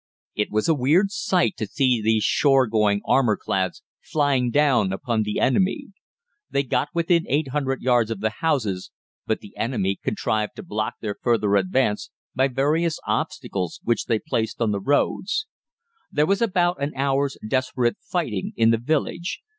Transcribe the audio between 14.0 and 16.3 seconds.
they placed on the roads. "There